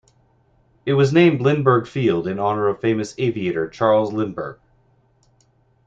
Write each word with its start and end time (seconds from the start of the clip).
It 0.83 0.93
was 0.93 1.13
named 1.13 1.41
Lindbergh 1.41 1.85
Field 1.85 2.25
in 2.27 2.39
honor 2.39 2.67
of 2.67 2.79
famous 2.79 3.13
aviator 3.19 3.67
Charles 3.69 4.11
Lindbergh. 4.11 4.59